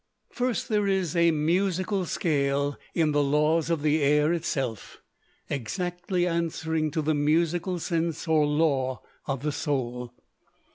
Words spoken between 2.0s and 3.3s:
scale in the